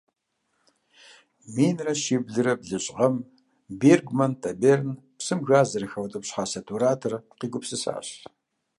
Минрэ 1.55 1.93
щиблрэ 2.01 2.53
блыщI 2.59 2.91
гъэм 2.97 3.15
Бергман 3.79 4.33
Тоберн 4.41 4.89
псым 5.17 5.39
газ 5.49 5.67
зэрыхаутIыпщхьэ 5.71 6.43
сатуратор 6.51 7.13
къигупсысащ. 7.39 8.07